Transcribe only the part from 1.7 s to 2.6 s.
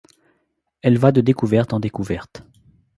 en découverte...